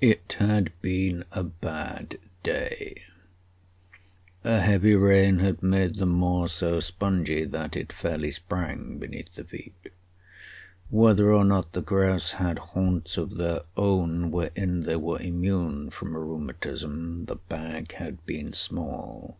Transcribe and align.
It 0.00 0.36
had 0.38 0.72
been 0.82 1.24
a 1.32 1.42
bad 1.42 2.20
day. 2.44 3.02
A 4.44 4.60
heavy 4.60 4.94
rain 4.94 5.40
had 5.40 5.64
made 5.64 5.96
the 5.96 6.06
moor 6.06 6.46
so 6.46 6.78
spongy 6.78 7.42
that 7.42 7.74
it 7.76 7.92
fairly 7.92 8.30
sprang 8.30 8.98
beneath 8.98 9.32
the 9.34 9.42
feet. 9.42 9.92
Whether 10.90 11.32
or 11.32 11.44
not 11.44 11.72
the 11.72 11.82
grouse 11.82 12.34
had 12.34 12.60
haunts 12.60 13.16
of 13.16 13.36
their 13.36 13.62
own, 13.76 14.30
wherein 14.30 14.82
they 14.82 14.94
were 14.94 15.20
immune 15.20 15.90
from 15.90 16.16
rheumatism, 16.16 17.24
the 17.24 17.34
bag 17.34 17.94
had 17.94 18.24
been 18.24 18.52
small. 18.52 19.38